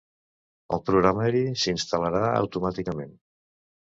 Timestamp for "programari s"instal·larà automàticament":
0.85-3.13